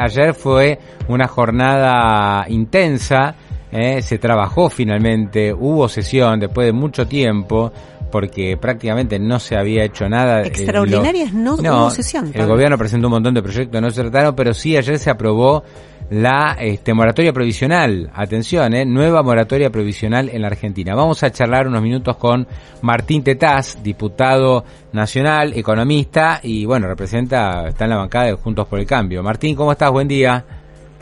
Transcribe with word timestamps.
ayer 0.00 0.34
fue 0.34 0.78
una 1.08 1.28
jornada 1.28 2.46
intensa, 2.48 3.34
eh, 3.70 4.02
se 4.02 4.18
trabajó 4.18 4.70
finalmente, 4.70 5.52
hubo 5.52 5.88
sesión 5.88 6.40
después 6.40 6.66
de 6.66 6.72
mucho 6.72 7.06
tiempo, 7.06 7.70
porque 8.10 8.56
prácticamente 8.56 9.18
no 9.18 9.38
se 9.38 9.56
había 9.56 9.84
hecho 9.84 10.08
nada. 10.08 10.42
Extraordinarias 10.42 11.32
no, 11.32 11.54
hubo 11.54 11.90
sesión. 11.90 12.30
El 12.34 12.46
gobierno 12.46 12.78
presentó 12.78 13.08
un 13.08 13.12
montón 13.12 13.34
de 13.34 13.42
proyectos, 13.42 13.80
no 13.80 13.90
se 13.90 14.00
trataron, 14.02 14.34
pero 14.34 14.54
sí 14.54 14.76
ayer 14.76 14.98
se 14.98 15.10
aprobó 15.10 15.62
la 16.10 16.56
este, 16.60 16.92
moratoria 16.92 17.32
provisional. 17.32 18.10
Atención, 18.14 18.74
eh, 18.74 18.84
nueva 18.84 19.22
moratoria 19.22 19.70
provisional 19.70 20.28
en 20.28 20.42
la 20.42 20.48
Argentina. 20.48 20.94
Vamos 20.94 21.22
a 21.22 21.30
charlar 21.30 21.68
unos 21.68 21.82
minutos 21.82 22.16
con 22.16 22.46
Martín 22.82 23.22
Tetaz, 23.22 23.82
diputado 23.82 24.64
nacional, 24.92 25.52
economista 25.54 26.40
y 26.42 26.66
bueno, 26.66 26.88
representa, 26.88 27.68
está 27.68 27.84
en 27.84 27.90
la 27.90 27.96
bancada 27.96 28.26
de 28.26 28.32
Juntos 28.34 28.66
por 28.66 28.80
el 28.80 28.86
Cambio. 28.86 29.22
Martín, 29.22 29.54
¿cómo 29.54 29.72
estás? 29.72 29.90
Buen 29.90 30.08
día. 30.08 30.44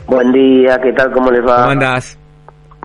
Buen 0.07 0.31
día, 0.31 0.79
¿qué 0.81 0.93
tal? 0.93 1.11
¿Cómo 1.11 1.31
les 1.31 1.41
va? 1.41 1.61
¿Cómo 1.61 1.71
andás? 1.71 2.17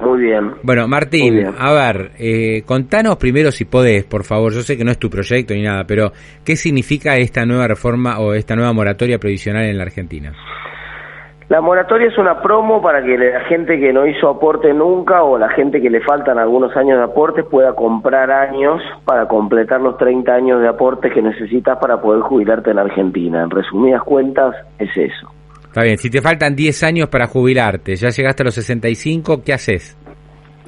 Muy 0.02 0.22
bien. 0.22 0.54
Bueno, 0.62 0.88
Martín, 0.88 1.46
a 1.56 1.72
ver, 1.72 2.12
eh, 2.18 2.62
contanos 2.66 3.16
primero 3.16 3.52
si 3.52 3.64
podés, 3.64 4.04
por 4.04 4.24
favor, 4.24 4.52
yo 4.52 4.62
sé 4.62 4.76
que 4.76 4.84
no 4.84 4.90
es 4.90 4.98
tu 4.98 5.08
proyecto 5.08 5.54
ni 5.54 5.62
nada, 5.62 5.84
pero 5.84 6.12
¿qué 6.44 6.56
significa 6.56 7.16
esta 7.16 7.46
nueva 7.46 7.68
reforma 7.68 8.18
o 8.18 8.34
esta 8.34 8.56
nueva 8.56 8.72
moratoria 8.72 9.18
provisional 9.18 9.64
en 9.66 9.78
la 9.78 9.84
Argentina? 9.84 10.32
La 11.48 11.60
moratoria 11.60 12.08
es 12.08 12.16
una 12.16 12.40
promo 12.40 12.80
para 12.80 13.02
que 13.02 13.18
la 13.18 13.40
gente 13.40 13.78
que 13.78 13.92
no 13.92 14.06
hizo 14.06 14.30
aporte 14.30 14.72
nunca 14.72 15.22
o 15.22 15.36
la 15.36 15.50
gente 15.50 15.80
que 15.80 15.90
le 15.90 16.00
faltan 16.00 16.38
algunos 16.38 16.74
años 16.74 16.98
de 16.98 17.04
aportes 17.04 17.44
pueda 17.44 17.74
comprar 17.74 18.30
años 18.30 18.80
para 19.04 19.28
completar 19.28 19.80
los 19.80 19.98
30 19.98 20.32
años 20.32 20.62
de 20.62 20.68
aportes 20.68 21.12
que 21.12 21.20
necesitas 21.20 21.78
para 21.78 22.00
poder 22.00 22.22
jubilarte 22.22 22.70
en 22.70 22.78
Argentina. 22.78 23.42
En 23.42 23.50
resumidas 23.50 24.02
cuentas, 24.02 24.54
es 24.78 24.88
eso. 24.96 25.30
Está 25.66 25.82
bien, 25.82 25.98
si 25.98 26.08
te 26.08 26.22
faltan 26.22 26.56
10 26.56 26.82
años 26.84 27.08
para 27.08 27.26
jubilarte, 27.26 27.96
ya 27.96 28.08
llegaste 28.08 28.42
a 28.42 28.46
los 28.46 28.54
65, 28.54 29.42
¿qué 29.44 29.52
haces 29.52 29.98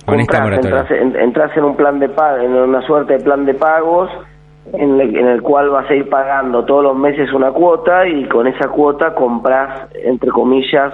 con 0.05 0.21
esta 0.21 0.43
moratoria? 0.43 0.85
Entras, 1.21 1.57
en 1.57 1.65
un 1.65 1.77
plan 1.77 1.99
de 1.99 2.11
pago, 2.11 2.43
en 2.43 2.53
una 2.53 2.83
suerte 2.83 3.15
de 3.15 3.25
plan 3.25 3.47
de 3.47 3.55
pagos 3.55 4.11
en 4.73 5.01
el, 5.01 5.43
cual 5.43 5.71
vas 5.71 5.89
a 5.91 5.95
ir 5.95 6.09
pagando 6.09 6.65
todos 6.65 6.83
los 6.83 6.97
meses 6.97 7.33
una 7.33 7.53
cuota 7.53 8.07
y 8.07 8.25
con 8.27 8.47
esa 8.47 8.69
cuota 8.69 9.15
compras, 9.15 9.89
entre 9.95 10.31
comillas, 10.31 10.93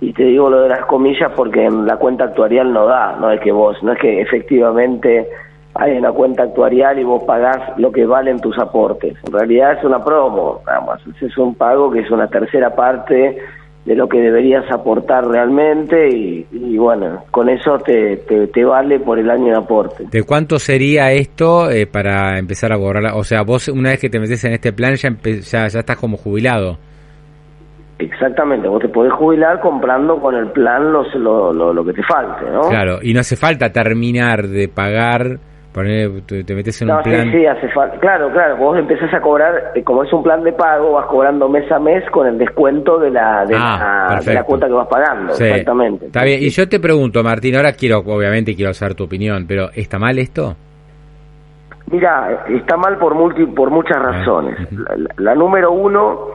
y 0.00 0.12
te 0.12 0.24
digo 0.24 0.48
lo 0.48 0.62
de 0.62 0.70
las 0.70 0.86
comillas 0.86 1.30
porque 1.36 1.64
en 1.64 1.86
la 1.86 1.96
cuenta 1.96 2.24
actuarial 2.24 2.72
no 2.72 2.86
da, 2.86 3.16
no 3.20 3.30
es 3.30 3.40
que 3.40 3.52
vos, 3.52 3.82
no 3.82 3.92
es 3.92 3.98
que 3.98 4.20
efectivamente 4.20 5.28
hay 5.74 5.98
una 5.98 6.12
cuenta 6.12 6.44
actuarial 6.44 6.98
y 6.98 7.04
vos 7.04 7.22
pagás 7.24 7.78
lo 7.78 7.92
que 7.92 8.06
valen 8.06 8.40
tus 8.40 8.58
aportes. 8.58 9.16
En 9.26 9.32
realidad 9.32 9.78
es 9.78 9.84
una 9.84 10.02
promo, 10.02 10.62
vamos, 10.66 11.00
es 11.20 11.38
un 11.38 11.54
pago 11.54 11.90
que 11.90 12.00
es 12.00 12.10
una 12.10 12.28
tercera 12.28 12.74
parte 12.74 13.38
de 13.84 13.94
lo 13.94 14.08
que 14.08 14.18
deberías 14.18 14.70
aportar 14.70 15.24
realmente 15.26 16.08
y, 16.08 16.76
bueno, 16.76 17.24
con 17.30 17.48
eso 17.48 17.78
te, 17.78 18.16
te, 18.18 18.64
vale 18.64 19.00
por 19.00 19.18
el 19.18 19.30
año 19.30 19.46
de 19.46 19.56
aporte. 19.56 20.04
¿De 20.10 20.22
cuánto 20.22 20.58
sería 20.58 21.12
esto 21.12 21.70
eh, 21.70 21.86
para 21.86 22.38
empezar 22.38 22.72
a 22.72 22.76
cobrar? 22.76 23.12
O 23.14 23.24
sea, 23.24 23.42
vos 23.42 23.68
una 23.68 23.90
vez 23.90 24.00
que 24.00 24.10
te 24.10 24.20
metes 24.20 24.44
en 24.44 24.52
este 24.52 24.72
plan 24.72 24.94
ya, 24.94 25.10
ya, 25.22 25.66
ya 25.68 25.80
estás 25.80 25.96
como 25.96 26.16
jubilado. 26.16 26.78
Exactamente, 27.98 28.66
vos 28.66 28.80
te 28.80 28.88
podés 28.88 29.12
jubilar 29.12 29.60
comprando 29.60 30.18
con 30.20 30.34
el 30.34 30.50
plan 30.52 30.90
los, 30.90 31.14
lo, 31.14 31.52
lo, 31.52 31.72
lo 31.72 31.84
que 31.84 31.92
te 31.92 32.02
falte, 32.02 32.50
¿no? 32.50 32.62
Claro, 32.62 32.98
y 33.02 33.12
no 33.12 33.20
hace 33.20 33.36
falta 33.36 33.70
terminar 33.72 34.48
de 34.48 34.68
pagar 34.68 35.38
Poner, 35.72 36.22
te, 36.22 36.54
metes 36.54 36.82
en 36.82 36.90
un 36.90 37.00
plan. 37.02 37.30
Sí, 37.30 37.38
sí, 37.38 37.46
hace 37.46 37.68
falta. 37.68 37.96
Claro, 37.98 38.28
claro, 38.32 38.56
vos 38.56 38.76
empezás 38.76 39.12
a 39.14 39.20
cobrar, 39.20 39.70
eh, 39.76 39.84
como 39.84 40.02
es 40.02 40.12
un 40.12 40.22
plan 40.22 40.42
de 40.42 40.52
pago, 40.52 40.92
vas 40.92 41.06
cobrando 41.06 41.48
mes 41.48 41.70
a 41.70 41.78
mes 41.78 42.02
con 42.10 42.26
el 42.26 42.38
descuento 42.38 42.98
de 42.98 43.10
la, 43.10 43.46
de, 43.46 43.54
ah, 43.56 44.18
la, 44.26 44.42
cuota 44.42 44.66
que 44.66 44.72
vas 44.72 44.88
pagando. 44.88 45.32
Exactamente. 45.32 46.06
Está 46.06 46.24
bien, 46.24 46.42
y 46.42 46.50
yo 46.50 46.68
te 46.68 46.80
pregunto, 46.80 47.22
Martín, 47.22 47.54
ahora 47.54 47.72
quiero, 47.74 48.00
obviamente, 48.00 48.56
quiero 48.56 48.74
saber 48.74 48.96
tu 48.96 49.04
opinión, 49.04 49.44
pero 49.46 49.70
¿está 49.72 50.00
mal 50.00 50.18
esto? 50.18 50.56
Mira, 51.92 52.44
está 52.48 52.76
mal 52.76 52.98
por, 52.98 53.14
multi, 53.14 53.46
por 53.46 53.70
muchas 53.70 53.98
ah, 53.98 54.10
razones. 54.10 54.58
la 55.18 55.36
número 55.36 55.70
uno 55.70 56.30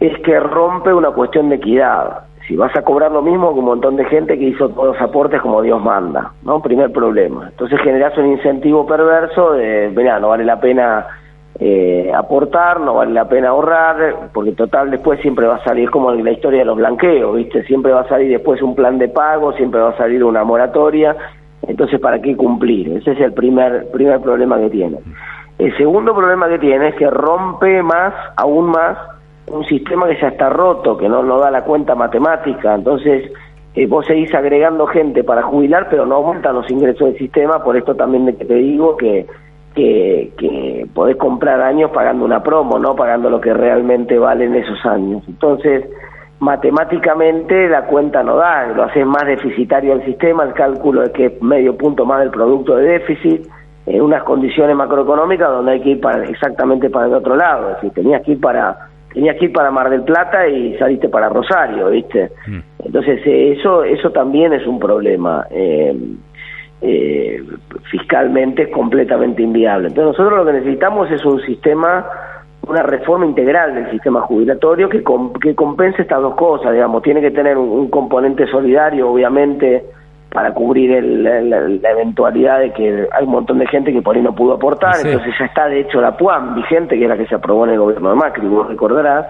es 0.00 0.18
que 0.24 0.40
rompe 0.40 0.92
una 0.92 1.10
cuestión 1.12 1.50
de 1.50 1.56
equidad 1.56 2.24
si 2.50 2.56
vas 2.56 2.76
a 2.76 2.82
cobrar 2.82 3.12
lo 3.12 3.22
mismo 3.22 3.52
que 3.52 3.60
un 3.60 3.66
montón 3.66 3.94
de 3.94 4.04
gente 4.06 4.36
que 4.36 4.46
hizo 4.46 4.70
todos 4.70 4.88
los 4.88 5.00
aportes 5.00 5.40
como 5.40 5.62
Dios 5.62 5.80
manda, 5.80 6.32
¿no? 6.42 6.60
Primer 6.60 6.90
problema. 6.90 7.46
Entonces 7.48 7.80
generas 7.80 8.18
un 8.18 8.26
incentivo 8.26 8.84
perverso 8.84 9.52
de, 9.52 9.92
mira, 9.94 10.18
no 10.18 10.30
vale 10.30 10.44
la 10.44 10.58
pena 10.58 11.06
eh, 11.60 12.10
aportar, 12.12 12.80
no 12.80 12.94
vale 12.94 13.12
la 13.12 13.28
pena 13.28 13.50
ahorrar, 13.50 14.30
porque 14.34 14.50
total 14.50 14.90
después 14.90 15.20
siempre 15.20 15.46
va 15.46 15.56
a 15.56 15.64
salir 15.64 15.90
como 15.90 16.12
en 16.12 16.24
la 16.24 16.32
historia 16.32 16.58
de 16.58 16.64
los 16.64 16.76
blanqueos, 16.76 17.36
¿viste? 17.36 17.62
Siempre 17.66 17.92
va 17.92 18.00
a 18.00 18.08
salir 18.08 18.28
después 18.28 18.60
un 18.62 18.74
plan 18.74 18.98
de 18.98 19.08
pago, 19.08 19.52
siempre 19.52 19.80
va 19.80 19.90
a 19.90 19.96
salir 19.96 20.24
una 20.24 20.42
moratoria, 20.42 21.14
entonces 21.68 22.00
¿para 22.00 22.20
qué 22.20 22.34
cumplir? 22.34 22.96
Ese 22.96 23.12
es 23.12 23.20
el 23.20 23.32
primer, 23.32 23.92
primer 23.92 24.18
problema 24.20 24.58
que 24.58 24.70
tiene. 24.70 24.98
El 25.56 25.76
segundo 25.76 26.16
problema 26.16 26.48
que 26.48 26.58
tiene 26.58 26.88
es 26.88 26.94
que 26.96 27.08
rompe 27.08 27.80
más, 27.80 28.12
aún 28.36 28.70
más, 28.70 28.98
un 29.50 29.64
sistema 29.64 30.06
que 30.06 30.20
ya 30.20 30.28
está 30.28 30.48
roto, 30.48 30.96
que 30.96 31.08
no, 31.08 31.22
no 31.22 31.38
da 31.38 31.50
la 31.50 31.64
cuenta 31.64 31.94
matemática, 31.94 32.74
entonces 32.74 33.30
eh, 33.74 33.86
vos 33.86 34.06
seguís 34.06 34.34
agregando 34.34 34.86
gente 34.86 35.22
para 35.22 35.42
jubilar, 35.42 35.88
pero 35.88 36.06
no 36.06 36.16
aumentan 36.16 36.56
los 36.56 36.70
ingresos 36.70 37.08
del 37.08 37.18
sistema, 37.18 37.62
por 37.62 37.76
esto 37.76 37.94
también 37.94 38.26
de 38.26 38.36
que 38.36 38.44
te 38.44 38.54
digo 38.54 38.96
que, 38.96 39.26
que, 39.74 40.32
que 40.36 40.86
podés 40.92 41.16
comprar 41.16 41.60
años 41.60 41.90
pagando 41.92 42.24
una 42.24 42.42
promo, 42.42 42.78
no 42.78 42.96
pagando 42.96 43.30
lo 43.30 43.40
que 43.40 43.54
realmente 43.54 44.18
valen 44.18 44.54
esos 44.56 44.84
años. 44.86 45.22
Entonces, 45.28 45.84
matemáticamente 46.40 47.68
la 47.68 47.84
cuenta 47.86 48.22
no 48.22 48.36
da, 48.36 48.66
lo 48.68 48.84
haces 48.84 49.06
más 49.06 49.24
deficitario 49.26 49.92
el 49.92 50.04
sistema, 50.04 50.44
el 50.44 50.52
cálculo 50.52 51.04
es 51.04 51.10
que 51.10 51.26
es 51.26 51.42
medio 51.42 51.76
punto 51.76 52.04
más 52.04 52.20
del 52.20 52.30
producto 52.30 52.76
de 52.76 52.98
déficit, 52.98 53.46
en 53.86 54.02
unas 54.02 54.22
condiciones 54.24 54.76
macroeconómicas 54.76 55.48
donde 55.48 55.72
hay 55.72 55.80
que 55.80 55.90
ir 55.90 56.00
para, 56.00 56.24
exactamente 56.24 56.90
para 56.90 57.06
el 57.06 57.14
otro 57.14 57.36
lado, 57.36 57.70
es 57.70 57.74
decir, 57.76 57.92
tenías 57.92 58.22
que 58.22 58.32
ir 58.32 58.40
para 58.40 58.89
tenías 59.12 59.36
que 59.36 59.46
ir 59.46 59.52
para 59.52 59.70
Mar 59.70 59.90
del 59.90 60.02
Plata 60.02 60.46
y 60.48 60.76
saliste 60.78 61.08
para 61.08 61.28
Rosario, 61.28 61.90
¿viste? 61.90 62.30
Mm. 62.46 62.58
Entonces 62.84 63.20
eh, 63.26 63.52
eso 63.52 63.84
eso 63.84 64.10
también 64.10 64.52
es 64.52 64.66
un 64.66 64.78
problema. 64.78 65.46
Eh, 65.50 65.94
eh, 66.82 67.42
fiscalmente 67.90 68.62
es 68.62 68.68
completamente 68.70 69.42
inviable. 69.42 69.88
Entonces 69.88 70.18
nosotros 70.18 70.38
lo 70.38 70.46
que 70.46 70.58
necesitamos 70.58 71.10
es 71.10 71.24
un 71.24 71.40
sistema, 71.42 72.06
una 72.66 72.82
reforma 72.82 73.26
integral 73.26 73.74
del 73.74 73.90
sistema 73.90 74.22
jubilatorio 74.22 74.88
que, 74.88 75.04
que 75.42 75.54
compense 75.54 76.02
estas 76.02 76.22
dos 76.22 76.34
cosas, 76.36 76.72
digamos, 76.72 77.02
tiene 77.02 77.20
que 77.20 77.30
tener 77.32 77.58
un 77.58 77.88
componente 77.90 78.46
solidario, 78.46 79.10
obviamente, 79.10 79.84
para 80.30 80.52
cubrir 80.52 80.92
el, 80.92 81.22
la, 81.24 81.90
eventualidad 81.90 82.60
de 82.60 82.72
que 82.72 83.08
hay 83.10 83.24
un 83.24 83.30
montón 83.30 83.58
de 83.58 83.66
gente 83.66 83.92
que 83.92 84.00
por 84.00 84.14
ahí 84.14 84.22
no 84.22 84.34
pudo 84.34 84.54
aportar, 84.54 84.94
entonces 85.04 85.34
ya 85.38 85.46
está 85.46 85.66
de 85.66 85.80
hecho 85.80 86.00
la 86.00 86.16
PUAM 86.16 86.54
vigente, 86.54 86.96
que 86.96 87.04
es 87.04 87.08
la 87.08 87.16
que 87.16 87.26
se 87.26 87.34
aprobó 87.34 87.64
en 87.64 87.72
el 87.72 87.80
gobierno 87.80 88.10
de 88.10 88.16
Macri, 88.16 88.46
vos 88.46 88.68
recordarás, 88.68 89.26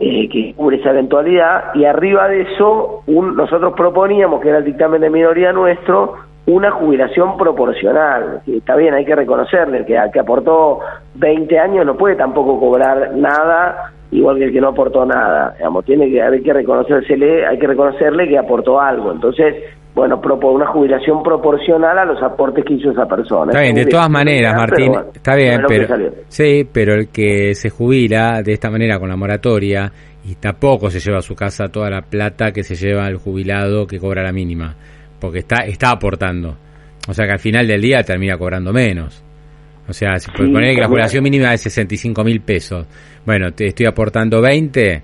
eh, 0.00 0.28
que 0.28 0.54
cubre 0.54 0.76
esa 0.76 0.90
eventualidad, 0.90 1.74
y 1.74 1.84
arriba 1.84 2.28
de 2.28 2.42
eso 2.42 3.02
un, 3.06 3.36
nosotros 3.36 3.72
proponíamos, 3.74 4.40
que 4.40 4.50
era 4.50 4.58
el 4.58 4.64
dictamen 4.64 5.00
de 5.00 5.10
minoría 5.10 5.52
nuestro, 5.52 6.14
una 6.46 6.70
jubilación 6.70 7.36
proporcional. 7.36 8.42
Está 8.46 8.76
bien, 8.76 8.94
hay 8.94 9.04
que 9.04 9.14
reconocerle 9.14 9.84
que 9.84 9.98
al 9.98 10.10
que 10.10 10.20
aportó 10.20 10.80
20 11.14 11.58
años 11.58 11.84
no 11.84 11.96
puede 11.96 12.16
tampoco 12.16 12.58
cobrar 12.60 13.12
nada 13.14 13.92
igual 14.10 14.38
que 14.38 14.44
el 14.44 14.52
que 14.52 14.60
no 14.60 14.68
aportó 14.68 15.04
nada. 15.04 15.54
Digamos, 15.56 15.84
tiene 15.84 16.10
que, 16.10 16.22
hay 16.22 16.42
que 16.42 16.52
reconocérsele, 16.52 17.46
hay 17.46 17.58
que 17.58 17.66
reconocerle 17.66 18.28
que 18.28 18.38
aportó 18.38 18.80
algo. 18.80 19.12
Entonces, 19.12 19.54
bueno, 19.98 20.20
propone 20.20 20.54
una 20.54 20.66
jubilación 20.68 21.24
proporcional 21.24 21.98
a 21.98 22.04
los 22.04 22.22
aportes 22.22 22.64
que 22.64 22.74
hizo 22.74 22.92
esa 22.92 23.04
persona. 23.06 23.50
Está 23.50 23.62
bien, 23.62 23.74
de 23.74 23.86
todas 23.86 24.08
maneras, 24.08 24.54
Martín, 24.54 24.92
está 25.12 25.34
bien, 25.34 25.60
pero 25.66 26.12
sí, 26.28 26.68
pero 26.72 26.94
el 26.94 27.08
que 27.08 27.52
se 27.56 27.68
jubila 27.68 28.40
de 28.40 28.52
esta 28.52 28.70
manera 28.70 29.00
con 29.00 29.08
la 29.08 29.16
moratoria 29.16 29.90
y 30.24 30.36
tampoco 30.36 30.88
se 30.88 31.00
lleva 31.00 31.18
a 31.18 31.22
su 31.22 31.34
casa 31.34 31.66
toda 31.66 31.90
la 31.90 32.02
plata 32.02 32.52
que 32.52 32.62
se 32.62 32.76
lleva 32.76 33.08
el 33.08 33.16
jubilado 33.16 33.88
que 33.88 33.98
cobra 33.98 34.22
la 34.22 34.30
mínima, 34.30 34.72
porque 35.18 35.40
está 35.40 35.64
está 35.64 35.90
aportando. 35.90 36.54
O 37.08 37.12
sea 37.12 37.26
que 37.26 37.32
al 37.32 37.40
final 37.40 37.66
del 37.66 37.82
día 37.82 38.04
termina 38.04 38.38
cobrando 38.38 38.72
menos. 38.72 39.24
O 39.88 39.92
sea, 39.92 40.16
si 40.20 40.30
sí, 40.30 40.52
poner 40.52 40.76
que 40.76 40.80
la 40.80 40.86
jubilación 40.86 41.24
mínima 41.24 41.52
es 41.54 41.62
65 41.62 42.22
mil 42.22 42.40
pesos. 42.42 42.86
Bueno, 43.26 43.50
te 43.50 43.66
estoy 43.66 43.86
aportando 43.86 44.40
20 44.40 45.02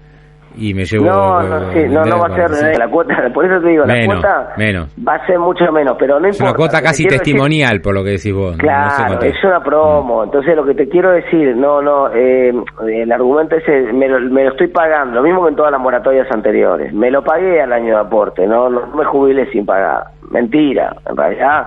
y 0.57 0.75
me 0.75 0.85
llevo 0.85 1.05
no 1.05 1.43
no, 1.43 1.73
sí, 1.73 1.81
no, 1.89 2.05
no 2.05 2.19
va 2.19 2.27
a 2.27 2.49
ser 2.49 2.79
la 2.79 2.89
cuota 2.89 3.15
por 3.35 3.45
eso 3.45 3.61
te 3.61 3.69
digo 3.69 3.85
la 3.85 4.05
cuota 4.05 4.55
menos. 4.57 4.89
va 5.07 5.15
a 5.15 5.27
ser 5.27 5.39
mucho 5.39 5.71
menos 5.73 5.97
pero 5.99 6.21
no 6.21 6.29
es 6.29 6.41
una 6.41 6.55
cuota 6.55 6.81
casi 6.81 7.07
testimonial 7.07 7.81
por 7.81 7.95
lo 7.95 8.05
que 8.05 8.11
decís 8.11 8.33
vos 8.33 8.57
claro 8.57 9.21
es 9.21 9.45
una 9.45 9.61
promo 9.61 10.21
mm. 10.21 10.25
entonces 10.25 10.57
lo 10.57 10.65
que 10.65 10.75
te 10.75 10.89
quiero 10.89 11.11
decir 11.11 11.57
no 11.57 11.83
no 11.83 12.13
eh, 12.15 12.53
el 12.87 13.13
argumento 13.13 13.57
ese 13.57 13.93
me 13.93 14.09
lo, 14.09 14.21
me 14.21 14.45
lo 14.45 14.51
estoy 14.51 14.69
pagando 14.69 15.17
lo 15.17 15.23
mismo 15.23 15.43
que 15.45 15.51
en 15.51 15.57
todas 15.57 15.73
las 15.73 15.81
moratorias 15.81 16.27
anteriores 16.31 16.93
me 16.93 17.11
lo 17.11 17.23
pagué 17.23 17.61
al 17.61 17.73
año 17.73 17.95
de 17.95 18.01
aporte 18.01 18.47
no 18.47 18.69
no 18.69 18.87
me 18.95 19.05
jubilé 19.05 19.51
sin 19.51 19.67
pagar 19.67 20.05
mentira 20.31 20.97
en 21.09 21.17
realidad 21.17 21.67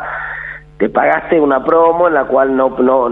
te 0.78 0.90
pagaste 0.90 1.40
una 1.40 1.64
promo 1.64 2.08
en 2.08 2.14
la 2.14 2.26
cual 2.26 2.56
no, 2.56 2.70
no 2.78 3.10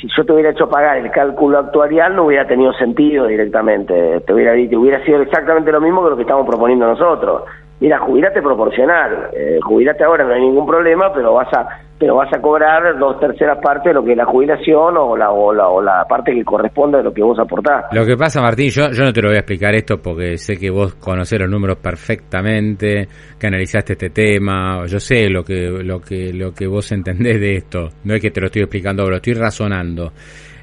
si 0.00 0.08
yo 0.14 0.24
te 0.24 0.32
hubiera 0.32 0.50
hecho 0.50 0.68
pagar 0.68 0.98
el 0.98 1.10
cálculo 1.10 1.58
actuarial 1.58 2.14
no 2.14 2.24
hubiera 2.24 2.46
tenido 2.46 2.72
sentido 2.74 3.26
directamente, 3.26 4.20
te 4.20 4.34
hubiera, 4.34 4.52
te 4.52 4.76
hubiera 4.76 5.02
sido 5.04 5.22
exactamente 5.22 5.72
lo 5.72 5.80
mismo 5.80 6.04
que 6.04 6.10
lo 6.10 6.16
que 6.16 6.22
estamos 6.22 6.46
proponiendo 6.46 6.86
nosotros. 6.86 7.44
Mira, 7.80 7.98
jubilate 7.98 8.40
proporcional, 8.40 9.30
eh, 9.34 9.58
jubilate 9.62 10.02
ahora 10.04 10.24
no 10.24 10.32
hay 10.32 10.40
ningún 10.40 10.66
problema, 10.66 11.12
pero 11.12 11.34
vas 11.34 11.52
a 11.52 11.86
pero 11.98 12.16
vas 12.16 12.28
a 12.32 12.40
cobrar 12.40 12.98
dos 12.98 13.18
terceras 13.18 13.58
partes 13.58 13.84
de 13.84 13.94
lo 13.94 14.04
que 14.04 14.12
es 14.12 14.16
la 14.16 14.26
jubilación 14.26 14.96
o 14.98 15.16
la, 15.16 15.30
o 15.30 15.52
la, 15.52 15.68
o 15.68 15.80
la 15.80 16.04
parte 16.04 16.34
que 16.34 16.44
corresponde 16.44 16.98
de 16.98 17.04
lo 17.04 17.12
que 17.12 17.22
vos 17.22 17.38
aportás. 17.38 17.86
Lo 17.92 18.04
que 18.04 18.16
pasa, 18.16 18.42
Martín, 18.42 18.68
yo, 18.68 18.90
yo 18.90 19.04
no 19.04 19.12
te 19.12 19.22
lo 19.22 19.28
voy 19.28 19.36
a 19.36 19.40
explicar 19.40 19.74
esto 19.74 19.96
porque 20.02 20.36
sé 20.36 20.58
que 20.58 20.70
vos 20.70 20.94
conocés 20.96 21.40
los 21.40 21.48
números 21.48 21.78
perfectamente, 21.78 23.08
que 23.38 23.46
analizaste 23.46 23.94
este 23.94 24.10
tema, 24.10 24.84
yo 24.86 24.98
sé 24.98 25.30
lo 25.30 25.42
que, 25.42 25.70
lo 25.70 26.00
que, 26.00 26.32
lo 26.34 26.52
que 26.52 26.66
vos 26.66 26.92
entendés 26.92 27.40
de 27.40 27.56
esto, 27.56 27.88
no 28.04 28.14
es 28.14 28.20
que 28.20 28.30
te 28.30 28.40
lo 28.40 28.46
estoy 28.46 28.62
explicando, 28.62 29.08
lo 29.08 29.16
estoy 29.16 29.34
razonando. 29.34 30.12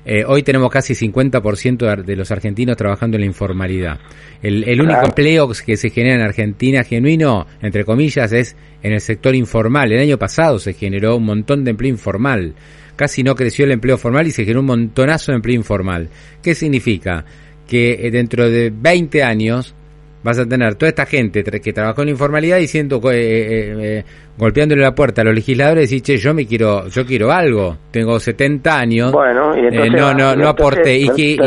Eh, 0.05 0.25
hoy 0.27 0.43
tenemos 0.43 0.69
casi 0.69 0.93
50% 0.93 2.03
de 2.03 2.15
los 2.15 2.29
argentinos 2.31 2.75
trabajando 2.75 3.15
en 3.15 3.21
la 3.21 3.27
informalidad. 3.27 3.99
El, 4.41 4.81
único 4.81 5.05
empleo 5.05 5.49
que 5.65 5.77
se 5.77 5.89
genera 5.89 6.15
en 6.15 6.21
Argentina 6.21 6.83
genuino, 6.83 7.47
entre 7.61 7.85
comillas, 7.85 8.33
es 8.33 8.57
en 8.81 8.91
el 8.91 8.99
sector 8.99 9.33
informal. 9.33 9.91
El 9.93 10.01
año 10.01 10.17
pasado 10.17 10.59
se 10.59 10.73
generó 10.73 11.15
un 11.15 11.23
montón 11.23 11.63
de 11.63 11.71
empleo 11.71 11.89
informal. 11.89 12.53
Casi 12.97 13.23
no 13.23 13.35
creció 13.35 13.63
el 13.65 13.71
empleo 13.71 13.97
formal 13.97 14.27
y 14.27 14.31
se 14.31 14.43
generó 14.43 14.59
un 14.59 14.67
montonazo 14.67 15.31
de 15.31 15.37
empleo 15.37 15.55
informal. 15.55 16.09
¿Qué 16.41 16.53
significa? 16.53 17.23
Que 17.67 18.05
eh, 18.05 18.11
dentro 18.11 18.49
de 18.49 18.69
20 18.69 19.23
años 19.23 19.73
vas 20.23 20.39
a 20.39 20.45
tener 20.47 20.75
toda 20.75 20.89
esta 20.89 21.05
gente 21.05 21.43
que 21.43 21.73
trabajó 21.73 22.01
en 22.01 22.07
la 22.07 22.11
informalidad 22.11 22.57
diciendo 22.57 22.99
eh, 23.11 23.17
eh, 23.17 23.75
eh, 23.79 24.03
golpeándole 24.37 24.81
la 24.81 24.93
puerta 24.93 25.21
a 25.21 25.25
los 25.25 25.35
legisladores 25.35 25.91
y 25.91 26.01
che 26.01 26.17
yo 26.17 26.33
me 26.33 26.45
quiero 26.45 26.87
yo 26.87 27.05
quiero 27.05 27.31
algo 27.31 27.75
tengo 27.91 28.17
70 28.17 28.79
años 28.79 29.11
bueno 29.11 29.55
y 29.55 29.67
entonces, 29.67 29.91
no 29.91 30.13
no 30.13 30.35
no 30.35 30.47
aporté 30.47 30.97
y, 30.97 31.09
que, 31.09 31.37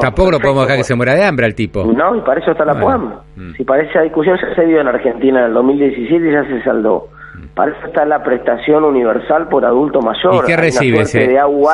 tampoco 0.00 0.32
lo 0.32 0.38
podemos 0.38 0.62
dejar 0.62 0.78
que 0.78 0.84
se 0.84 0.94
muera 0.94 1.14
de 1.14 1.24
hambre 1.24 1.46
al 1.46 1.54
tipo 1.54 1.84
no 1.84 2.16
y 2.16 2.20
para 2.20 2.40
eso 2.40 2.52
está 2.52 2.64
la 2.64 2.78
PUAM 2.78 3.14
mm. 3.36 3.52
si 3.56 3.64
para 3.64 3.82
esa 3.82 4.02
discusión 4.02 4.38
se 4.54 4.64
dio 4.64 4.80
en 4.80 4.88
Argentina 4.88 5.40
en 5.40 5.46
el 5.46 5.54
2017 5.54 6.28
y 6.28 6.32
ya 6.32 6.44
se 6.44 6.62
saldó 6.62 7.08
mm. 7.34 7.54
para 7.54 7.72
eso 7.72 7.86
está 7.86 8.04
la 8.04 8.22
prestación 8.22 8.84
universal 8.84 9.48
por 9.48 9.64
adulto 9.64 10.00
mayor. 10.00 10.42
¿Y 10.42 10.46
qué 10.46 10.56
recibe 10.56 11.00
ese? 11.00 11.26
de 11.26 11.38
AUH, 11.38 11.72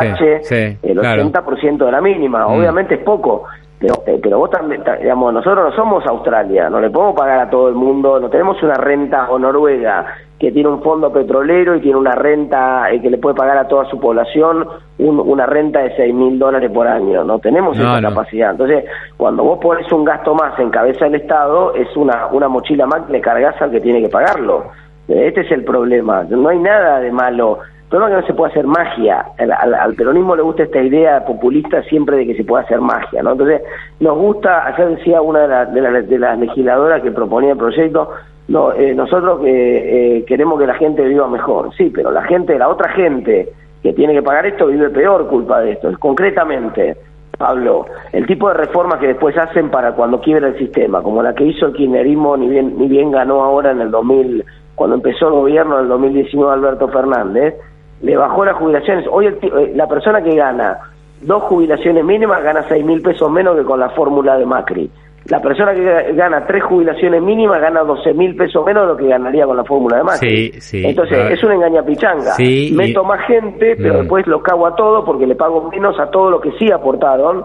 el 0.82 0.98
80% 0.98 1.84
de 1.84 1.92
la 1.92 2.00
mínima. 2.00 2.46
Mm. 2.46 2.58
Obviamente 2.58 2.94
es 2.96 3.04
poco, 3.04 3.44
pero, 3.78 3.94
eh, 4.06 4.18
pero 4.22 4.38
vos 4.38 4.50
también, 4.50 4.82
digamos, 5.00 5.34
nosotros 5.34 5.70
no 5.70 5.76
somos 5.76 6.06
Australia, 6.06 6.70
no 6.70 6.80
le 6.80 6.90
podemos 6.90 7.14
pagar 7.14 7.40
a 7.40 7.50
todo 7.50 7.68
el 7.68 7.74
mundo, 7.74 8.18
no 8.18 8.30
tenemos 8.30 8.62
una 8.62 8.74
renta 8.74 9.28
o 9.30 9.38
Noruega 9.38 10.06
que 10.38 10.52
tiene 10.52 10.68
un 10.68 10.82
fondo 10.82 11.12
petrolero 11.12 11.76
y 11.76 11.80
tiene 11.80 11.96
una 11.98 12.14
renta 12.14 12.90
eh, 12.90 13.00
que 13.00 13.10
le 13.10 13.18
puede 13.18 13.34
pagar 13.34 13.56
a 13.58 13.68
toda 13.68 13.86
su 13.86 13.98
población 13.98 14.66
una 14.98 15.44
renta 15.44 15.80
de 15.80 15.94
seis 15.94 16.14
mil 16.14 16.38
dólares 16.38 16.70
por 16.70 16.86
año, 16.86 17.22
no 17.22 17.38
tenemos 17.38 17.78
esa 17.78 18.00
capacidad. 18.00 18.52
Entonces, 18.52 18.84
cuando 19.16 19.44
vos 19.44 19.58
pones 19.60 19.90
un 19.92 20.04
gasto 20.04 20.34
más 20.34 20.58
en 20.58 20.70
cabeza 20.70 21.04
del 21.04 21.16
Estado, 21.16 21.74
es 21.74 21.94
una, 21.96 22.28
una 22.28 22.48
mochila 22.48 22.86
más 22.86 23.02
que 23.02 23.12
le 23.12 23.20
cargas 23.20 23.60
al 23.60 23.70
que 23.70 23.80
tiene 23.80 24.02
que 24.02 24.08
pagarlo. 24.08 24.64
Este 25.06 25.42
es 25.42 25.52
el 25.52 25.64
problema, 25.64 26.24
no 26.24 26.48
hay 26.48 26.58
nada 26.58 27.00
de 27.00 27.12
malo 27.12 27.60
problema 27.88 28.14
que 28.14 28.20
no 28.22 28.26
se 28.26 28.34
puede 28.34 28.50
hacer 28.52 28.66
magia. 28.66 29.26
Al, 29.38 29.94
peronismo 29.94 30.36
le 30.36 30.42
gusta 30.42 30.64
esta 30.64 30.82
idea 30.82 31.24
populista 31.24 31.82
siempre 31.84 32.16
de 32.16 32.26
que 32.26 32.34
se 32.34 32.44
puede 32.44 32.64
hacer 32.64 32.80
magia, 32.80 33.22
¿no? 33.22 33.32
Entonces, 33.32 33.62
nos 34.00 34.16
gusta, 34.18 34.66
ayer 34.66 34.96
decía 34.96 35.20
una 35.20 35.66
de, 35.66 36.02
de, 36.02 36.18
las 36.18 36.38
legisladoras 36.38 37.02
que 37.02 37.10
proponía 37.10 37.52
el 37.52 37.58
proyecto, 37.58 38.10
no, 38.48 38.72
eh, 38.72 38.94
nosotros 38.94 39.40
eh, 39.44 40.24
queremos 40.26 40.58
que 40.58 40.66
la 40.66 40.74
gente 40.74 41.02
viva 41.02 41.26
mejor. 41.28 41.74
Sí, 41.76 41.90
pero 41.94 42.10
la 42.10 42.22
gente, 42.22 42.58
la 42.58 42.68
otra 42.68 42.90
gente 42.92 43.48
que 43.82 43.92
tiene 43.92 44.14
que 44.14 44.22
pagar 44.22 44.46
esto 44.46 44.66
vive 44.66 44.90
peor 44.90 45.26
culpa 45.28 45.60
de 45.60 45.72
esto. 45.72 45.90
Concretamente, 45.98 46.96
Pablo, 47.36 47.86
el 48.12 48.26
tipo 48.26 48.48
de 48.48 48.54
reformas 48.54 48.98
que 48.98 49.08
después 49.08 49.36
hacen 49.36 49.70
para 49.70 49.92
cuando 49.92 50.20
quiebra 50.20 50.48
el 50.48 50.58
sistema, 50.58 51.02
como 51.02 51.22
la 51.22 51.34
que 51.34 51.44
hizo 51.44 51.66
el 51.66 51.72
kirchnerismo, 51.72 52.36
ni 52.36 52.48
bien, 52.48 52.78
ni 52.78 52.88
bien 52.88 53.10
ganó 53.10 53.42
ahora 53.42 53.72
en 53.72 53.80
el 53.80 53.90
2000, 53.90 54.44
cuando 54.74 54.96
empezó 54.96 55.28
el 55.28 55.34
gobierno 55.34 55.76
en 55.76 55.82
el 55.84 55.88
2019 55.88 56.52
Alberto 56.52 56.88
Fernández, 56.88 57.54
le 58.02 58.16
bajó 58.16 58.44
las 58.44 58.56
jubilaciones. 58.56 59.06
Hoy 59.10 59.26
eh, 59.26 59.72
la 59.74 59.86
persona 59.86 60.22
que 60.22 60.34
gana 60.34 60.78
dos 61.20 61.42
jubilaciones 61.44 62.04
mínimas 62.04 62.42
gana 62.42 62.64
seis 62.68 62.84
mil 62.84 63.00
pesos 63.02 63.30
menos 63.30 63.56
que 63.56 63.64
con 63.64 63.80
la 63.80 63.90
fórmula 63.90 64.36
de 64.36 64.46
Macri. 64.46 64.90
La 65.26 65.40
persona 65.40 65.74
que 65.74 66.12
gana 66.12 66.46
tres 66.46 66.62
jubilaciones 66.62 67.20
mínimas 67.20 67.60
gana 67.60 67.80
doce 67.82 68.14
mil 68.14 68.36
pesos 68.36 68.64
menos 68.64 68.82
de 68.82 68.88
lo 68.88 68.96
que 68.96 69.08
ganaría 69.08 69.44
con 69.44 69.56
la 69.56 69.64
fórmula 69.64 69.96
de 69.96 70.04
Macri. 70.04 70.52
Entonces, 70.72 71.32
es 71.32 71.42
una 71.42 71.54
engañapichanga. 71.54 72.32
Sí, 72.34 72.72
Meto 72.76 73.02
más 73.02 73.26
gente, 73.26 73.74
pero 73.76 73.94
mm. 73.94 73.96
después 73.98 74.26
lo 74.28 74.40
cago 74.40 74.66
a 74.68 74.76
todo 74.76 75.04
porque 75.04 75.26
le 75.26 75.34
pago 75.34 75.68
menos 75.70 75.98
a 75.98 76.10
todo 76.10 76.30
lo 76.30 76.40
que 76.40 76.52
sí 76.52 76.70
aportaron 76.70 77.44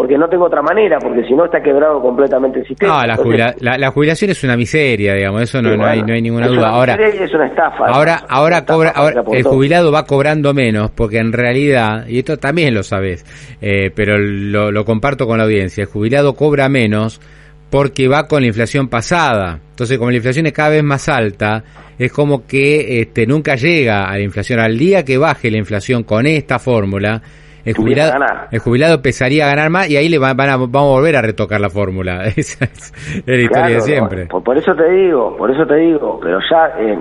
porque 0.00 0.16
no 0.16 0.30
tengo 0.30 0.46
otra 0.46 0.62
manera, 0.62 0.98
porque 0.98 1.22
si 1.24 1.34
no 1.34 1.44
está 1.44 1.60
quebrado 1.60 2.00
completamente 2.00 2.60
el 2.60 2.66
sistema. 2.66 3.02
No, 3.02 3.06
la, 3.06 3.90
jubilación 3.90 4.30
es 4.30 4.42
una 4.42 4.56
miseria, 4.56 5.12
digamos, 5.12 5.42
eso 5.42 5.60
no, 5.60 5.84
hay, 5.84 6.02
no 6.02 6.14
hay 6.14 6.22
ninguna 6.22 6.48
duda. 6.48 6.70
Ahora, 6.70 6.94
es 6.94 7.34
una 7.34 7.46
estafa. 7.46 7.84
Ahora, 7.84 8.22
ahora, 8.26 8.64
cobra, 8.64 8.92
ahora 8.94 9.22
el 9.30 9.42
jubilado 9.42 9.92
va 9.92 10.06
cobrando 10.06 10.54
menos, 10.54 10.90
porque 10.92 11.18
en 11.18 11.34
realidad, 11.34 12.06
y 12.08 12.20
esto 12.20 12.38
también 12.38 12.72
lo 12.72 12.82
sabes, 12.82 13.26
eh, 13.60 13.90
pero 13.94 14.16
lo, 14.16 14.72
lo 14.72 14.86
comparto 14.86 15.26
con 15.26 15.36
la 15.36 15.44
audiencia, 15.44 15.82
el 15.82 15.90
jubilado 15.90 16.34
cobra 16.34 16.70
menos 16.70 17.20
porque 17.68 18.08
va 18.08 18.26
con 18.26 18.40
la 18.40 18.48
inflación 18.48 18.88
pasada. 18.88 19.60
Entonces, 19.68 19.98
como 19.98 20.10
la 20.10 20.16
inflación 20.16 20.46
es 20.46 20.54
cada 20.54 20.70
vez 20.70 20.82
más 20.82 21.10
alta, 21.10 21.62
es 21.98 22.10
como 22.10 22.46
que 22.46 23.02
este, 23.02 23.26
nunca 23.26 23.54
llega 23.56 24.04
a 24.04 24.16
la 24.16 24.22
inflación. 24.22 24.60
Al 24.60 24.78
día 24.78 25.04
que 25.04 25.18
baje 25.18 25.50
la 25.50 25.58
inflación 25.58 26.04
con 26.04 26.24
esta 26.24 26.58
fórmula, 26.58 27.20
el 27.64 27.74
jubilado, 27.74 28.24
el 28.50 28.58
jubilado 28.58 28.94
empezaría 28.96 29.46
a 29.46 29.48
ganar 29.50 29.70
más 29.70 29.90
y 29.90 29.96
ahí 29.96 30.08
le 30.08 30.18
van, 30.18 30.38
a, 30.40 30.56
vamos 30.56 30.74
a 30.74 31.00
volver 31.00 31.16
a 31.16 31.22
retocar 31.22 31.60
la 31.60 31.70
fórmula. 31.70 32.24
Esa 32.36 32.64
es 32.64 33.22
la 33.26 33.36
historia 33.36 33.74
de 33.76 33.80
siempre. 33.80 34.26
por, 34.26 34.56
eso 34.56 34.74
te 34.74 34.90
digo, 34.90 35.36
por 35.36 35.50
eso 35.50 35.66
te 35.66 35.76
digo, 35.76 36.18
pero 36.22 36.38
ya 36.50 36.72
eh, 36.78 36.98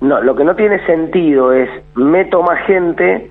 no, 0.00 0.20
lo 0.20 0.34
que 0.34 0.44
no 0.44 0.54
tiene 0.54 0.84
sentido 0.86 1.52
es 1.52 1.68
meto 1.94 2.42
más 2.42 2.66
gente 2.66 3.30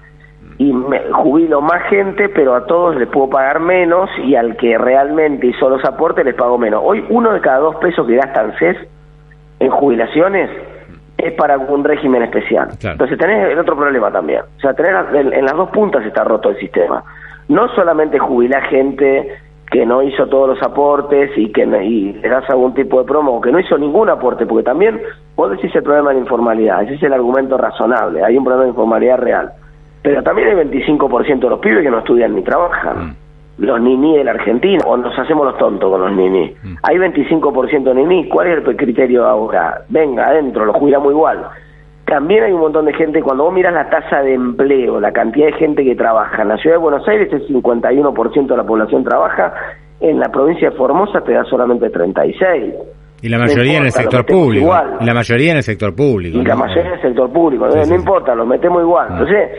y 0.58 0.74
me 0.74 1.00
jubilo 1.14 1.62
más 1.62 1.84
gente, 1.90 2.30
pero 2.30 2.54
a 2.54 2.66
todos 2.66 2.96
les 2.98 3.08
puedo 3.08 3.30
pagar 3.30 3.62
menos 3.62 4.10
y 4.26 4.36
al 4.36 4.58
que 4.58 4.78
realmente 4.78 5.48
hizo 5.48 5.70
los 5.70 5.84
aportes 5.86 6.26
les 6.26 6.36
pago 6.36 6.58
menos. 6.58 6.82
Hoy 6.84 7.04
uno 7.10 7.34
de 7.34 7.42
cada 7.42 7.60
dos 7.60 7.76
pesos 7.78 8.06
que 8.06 8.16
gastan 8.16 8.54
CES 8.60 8.78
en 9.60 9.70
jubilaciones 9.70 10.50
es 11.20 11.34
para 11.34 11.58
un 11.58 11.84
régimen 11.84 12.24
especial. 12.24 12.70
Entonces 12.82 13.18
tenés 13.18 13.52
el 13.52 13.60
otro 13.60 13.76
problema 13.76 14.12
también. 14.12 14.42
O 14.58 14.60
sea, 14.60 14.74
tenés 14.74 14.94
en, 15.14 15.46
las 15.46 15.56
dos 15.56 15.70
puntas 15.70 16.06
está 16.06 16.24
roto 16.24 16.50
el 16.50 16.58
sistema. 16.58 17.04
No 17.50 17.68
solamente 17.76 18.20
jubilar 18.20 18.64
gente 18.64 19.38
que 19.70 19.86
no 19.86 20.02
hizo 20.02 20.28
todos 20.28 20.50
los 20.50 20.64
aportes 20.64 21.32
y 21.38 21.52
que 21.52 21.64
y 21.84 22.14
le 22.14 22.30
das 22.30 22.50
algún 22.50 22.74
tipo 22.74 23.00
de 23.00 23.06
promo 23.06 23.34
o 23.38 23.42
que 23.42 23.52
no 23.52 23.60
hizo 23.60 23.78
ningún 23.78 24.10
aporte, 24.10 24.46
porque 24.46 24.64
también 24.64 25.00
vos 25.36 25.52
decís 25.52 25.76
el 25.76 25.84
problema 25.84 26.10
de 26.10 26.16
la 26.16 26.22
informalidad, 26.22 26.84
ese 26.84 26.96
es 26.96 27.04
el 27.04 27.14
argumento 27.14 27.56
razonable, 27.58 28.24
hay 28.24 28.36
un 28.36 28.44
problema 28.44 28.64
de 28.64 28.70
informalidad 28.70 29.18
real. 29.20 29.52
Pero 30.02 30.24
también 30.24 30.48
hay 30.48 30.66
25% 30.66 31.40
de 31.40 31.50
los 31.50 31.60
pibes 31.60 31.84
que 31.84 31.92
no 31.92 32.00
estudian 32.00 32.34
ni 32.34 32.42
trabajan. 32.42 33.10
Mm 33.10 33.16
los 33.60 33.82
niní 33.82 34.18
de 34.18 34.24
la 34.24 34.32
Argentina, 34.32 34.84
o 34.86 34.98
nos 34.98 35.18
hacemos 35.18 35.46
los 35.46 35.58
tontos 35.58 35.90
con 35.90 36.02
los 36.02 36.12
niní. 36.12 36.56
Mm. 36.64 36.76
Hay 36.84 36.98
25% 36.98 37.84
de 37.84 37.94
niní, 37.94 38.30
¿cuál 38.30 38.48
es 38.48 38.68
el 38.68 38.76
criterio 38.76 39.26
ahora? 39.26 39.82
Venga, 39.90 40.28
adentro, 40.28 40.66
lo 40.66 40.74
jubilamos 40.74 41.12
igual. 41.12 41.46
También 42.06 42.44
hay 42.44 42.52
un 42.52 42.62
montón 42.62 42.86
de 42.86 42.94
gente, 42.94 43.22
cuando 43.22 43.44
vos 43.44 43.54
miras 43.54 43.74
la 43.74 43.90
tasa 43.90 44.22
de 44.24 44.34
empleo, 44.34 45.00
la 45.00 45.12
cantidad 45.12 45.48
de 45.48 45.54
gente 45.54 45.84
que 45.84 45.96
trabaja, 45.96 46.42
en 46.42 46.48
la 46.48 46.58
ciudad 46.58 46.78
de 46.78 46.82
Buenos 46.82 47.08
Aires 47.08 47.32
el 47.32 47.48
51% 47.48 48.48
de 48.48 48.58
la 48.58 48.64
población 48.64 49.04
trabaja, 49.04 49.54
en 50.00 50.20
la 50.20 50.30
provincia 50.30 50.72
de 50.72 50.76
Formosa 50.76 51.22
te 51.22 51.34
da 51.34 51.44
solamente 51.44 51.90
36. 51.90 52.74
Y 53.22 53.30
la 53.30 53.38
mayoría 53.38 53.78
en 53.78 53.86
el 53.86 53.92
sector 53.92 54.26
público. 54.26 54.74
Y 55.02 55.06
la 55.06 55.14
mayoría 55.14 55.52
en 55.52 55.58
el 55.58 55.64
sector 55.64 55.94
público. 55.94 56.38
Y 56.38 56.46
la 56.46 56.56
mayoría 56.56 56.88
en 56.88 56.94
el 56.94 57.02
sector 57.02 57.32
público. 57.32 57.68
no 57.68 57.96
importa, 57.96 58.34
lo 58.34 58.46
metemos 58.46 58.82
igual. 58.82 59.08
Ah. 59.10 59.14
Entonces, 59.14 59.50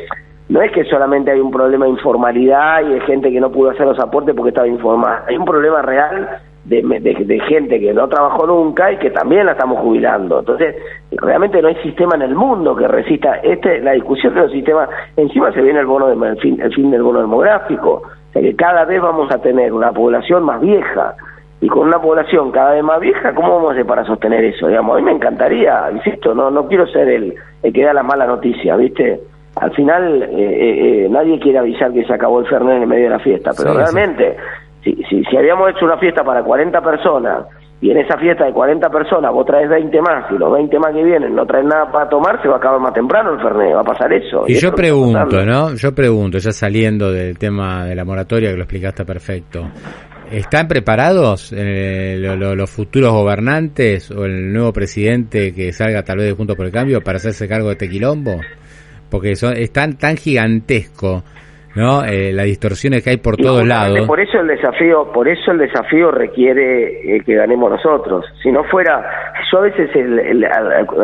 no 0.51 0.61
es 0.63 0.73
que 0.73 0.85
solamente 0.85 1.31
hay 1.31 1.39
un 1.39 1.53
problema 1.53 1.85
de 1.85 1.93
informalidad 1.93 2.83
y 2.83 2.95
de 2.95 3.01
gente 3.03 3.31
que 3.31 3.41
no 3.41 3.53
pudo 3.53 3.71
hacer 3.71 3.87
los 3.87 3.99
aportes 4.01 4.35
porque 4.35 4.49
estaba 4.49 4.67
informada, 4.67 5.25
hay 5.29 5.37
un 5.37 5.45
problema 5.45 5.81
real 5.81 6.29
de, 6.65 7.41
gente 7.49 7.81
que 7.81 7.95
no 7.95 8.09
trabajó 8.09 8.47
nunca 8.47 8.93
y 8.93 8.99
que 8.99 9.11
también 9.11 9.47
la 9.47 9.53
estamos 9.53 9.79
jubilando. 9.79 10.41
Entonces, 10.41 10.75
realmente 11.13 11.63
no 11.63 11.69
hay 11.69 11.77
sistema 11.77 12.17
en 12.17 12.23
el 12.23 12.35
mundo 12.35 12.75
que 12.75 12.87
resista 12.87 13.37
este 13.37 13.81
la 13.81 13.93
discusión 13.93 14.35
de 14.35 14.41
los 14.41 14.53
sistemas. 14.53 14.89
Encima 15.17 15.53
se 15.53 15.63
viene 15.63 15.81
el 15.81 15.87
bono 15.87 16.09
de, 16.09 16.29
el 16.29 16.39
fin, 16.39 16.61
el 16.61 16.75
fin 16.75 16.91
del 16.91 17.03
bono 17.03 17.21
demográfico, 17.21 18.03
o 18.03 18.33
sea 18.33 18.43
que 18.43 18.55
cada 18.57 18.85
vez 18.85 19.01
vamos 19.01 19.33
a 19.33 19.39
tener 19.39 19.73
una 19.73 19.93
población 19.93 20.43
más 20.43 20.61
vieja 20.61 21.15
y 21.61 21.69
con 21.69 21.87
una 21.87 22.01
población 22.01 22.51
cada 22.51 22.73
vez 22.73 22.83
más 22.83 22.99
vieja, 22.99 23.35
¿cómo 23.35 23.55
vamos 23.55 23.71
a 23.71 23.73
hacer 23.75 23.87
para 23.87 24.05
sostener 24.05 24.45
eso? 24.45 24.67
Digamos, 24.67 24.97
a 24.97 24.99
mí 24.99 25.05
me 25.05 25.13
encantaría, 25.13 25.91
insisto, 25.93 26.35
no 26.35 26.51
no 26.51 26.67
quiero 26.67 26.87
ser 26.89 27.09
el, 27.09 27.35
el 27.63 27.73
que 27.73 27.85
da 27.85 27.93
la 27.93 28.03
mala 28.03 28.27
noticia, 28.27 28.77
¿viste? 28.77 29.21
Al 29.61 29.75
final 29.75 30.23
eh, 30.23 30.27
eh, 30.33 31.05
eh, 31.05 31.09
nadie 31.11 31.39
quiere 31.39 31.59
avisar 31.59 31.93
que 31.93 32.05
se 32.05 32.15
acabó 32.15 32.41
el 32.41 32.47
Fernet 32.47 32.83
en 32.83 32.89
medio 32.89 33.05
de 33.05 33.11
la 33.11 33.19
fiesta, 33.19 33.51
pero 33.57 33.75
realmente, 33.75 34.37
Si, 34.83 34.95
si, 35.11 35.23
si, 35.23 35.37
habíamos 35.37 35.69
hecho 35.71 35.85
una 35.85 35.99
fiesta 35.99 36.25
para 36.25 36.43
40 36.43 36.81
personas 36.81 37.45
y 37.83 37.91
en 37.91 37.99
esa 37.99 38.17
fiesta 38.17 38.47
de 38.47 38.53
40 38.53 38.89
personas 38.89 39.31
vos 39.31 39.45
traes 39.45 39.69
20 39.69 40.01
más 40.01 40.31
y 40.31 40.39
los 40.39 40.51
20 40.51 40.79
más 40.79 40.95
que 40.95 41.05
vienen 41.05 41.35
no 41.35 41.45
traen 41.45 41.69
nada 41.69 41.93
para 41.93 42.09
tomar, 42.09 42.41
se 42.41 42.49
va 42.49 42.55
a 42.55 42.57
acabar 42.57 42.81
más 42.81 42.95
temprano 42.95 43.35
el 43.35 43.41
Fernet, 43.41 43.75
va 43.75 43.81
a 43.81 43.85
pasar 43.85 44.11
eso. 44.15 44.45
Y, 44.49 44.55
yo 44.55 44.75
pregunto, 44.75 45.45
¿no? 45.45 45.75
Yo 45.75 45.95
pregunto, 45.95 46.39
ya 46.39 46.53
saliendo 46.53 47.13
del 47.13 47.39
tema 47.39 47.85
de 47.85 47.95
la 47.95 48.07
moratoria 48.07 48.51
que 48.51 48.57
lo 48.57 48.63
explicaste 48.63 49.05
perfecto, 49.05 49.69
¿están 50.31 50.69
preparados 50.69 51.53
eh, 51.55 52.17
los 52.19 52.71
futuros 52.71 53.13
gobernantes 53.13 54.11
o 54.11 54.25
el 54.25 54.55
nuevo 54.55 54.73
presidente 54.73 55.55
que 55.55 55.71
salga 55.75 56.03
tal 56.03 56.17
vez 56.17 56.29
de 56.29 56.33
Juntos 56.33 56.57
por 56.57 56.65
el 56.65 56.73
Cambio 56.73 57.03
para 57.03 57.17
hacerse 57.17 57.47
cargo 57.47 57.67
de 57.67 57.73
este 57.73 57.91
quilombo? 57.91 58.41
Porque 59.11 59.37
son, 59.37 59.57
es 59.57 59.73
tan, 59.73 59.99
tan 59.99 60.17
gigantesco 60.17 61.23
¿no? 61.75 62.05
Eh, 62.05 62.33
las 62.33 62.47
distorsiones 62.47 63.03
que 63.03 63.11
hay 63.11 63.17
por 63.19 63.37
todos 63.37 63.67
lados. 63.67 64.07
Por 64.07 64.21
eso 64.21 64.41
el 64.41 64.49
desafío, 64.49 65.11
por 65.13 65.29
eso 65.29 65.53
el 65.53 65.59
desafío 65.59 66.11
requiere 66.11 67.17
eh, 67.17 67.21
que 67.25 67.35
ganemos 67.35 67.71
nosotros. 67.71 68.25
Si 68.43 68.51
no 68.51 68.65
fuera, 68.65 69.33
yo 69.51 69.59
a 69.59 69.63
veces 69.63 69.91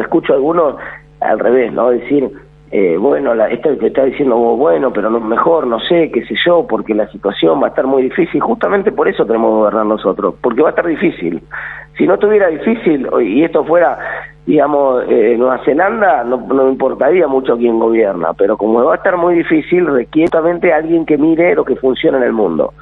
escucho 0.01 0.33
a 0.33 0.37
algunos 0.37 0.77
al 1.21 1.39
revés, 1.39 1.73
¿no? 1.73 1.91
Decir, 1.91 2.29
eh, 2.73 2.97
bueno, 2.99 3.35
la, 3.35 3.49
esto 3.49 3.79
que 3.79 3.87
está 3.87 4.05
diciendo 4.05 4.37
vos, 4.37 4.59
bueno, 4.59 4.93
pero 4.93 5.09
no, 5.09 5.21
mejor, 5.21 5.67
no 5.67 5.79
sé, 5.81 6.11
qué 6.13 6.25
sé 6.27 6.35
yo, 6.45 6.67
porque 6.67 6.95
la 6.95 7.09
situación 7.09 7.63
va 7.63 7.67
a 7.67 7.71
estar 7.71 7.87
muy 7.87 8.03
difícil. 8.03 8.41
Justamente 8.41 8.93
por 8.93 9.09
eso 9.09 9.25
tenemos 9.25 9.51
que 9.51 9.57
gobernar 9.59 9.87
nosotros, 9.87 10.35
porque 10.41 10.63
va 10.63 10.69
a 10.69 10.71
estar 10.71 10.87
difícil. 10.87 11.41
Si 11.97 12.07
no 12.07 12.15
estuviera 12.15 12.49
difícil 12.49 13.09
y 13.23 13.45
esto 13.45 13.65
fuera 13.65 13.99
digamos, 14.47 15.05
eh, 15.09 15.35
Nueva 15.37 15.61
Zelanda 15.65 16.23
no, 16.23 16.69
importaría 16.69 17.27
mucho 17.27 17.57
quién 17.57 17.79
gobierna, 17.79 18.33
pero 18.33 18.57
como 18.57 18.83
va 18.85 18.95
a 18.95 18.97
estar 18.97 19.17
muy 19.17 19.35
difícil, 19.35 19.87
requiere 19.87 20.73
alguien 20.73 21.05
que 21.05 21.19
mire 21.19 21.55
lo 21.55 21.65
que 21.65 21.77
funciona 21.77 22.19
en 22.19 22.25
el 22.25 22.33
mundo. 22.33 22.73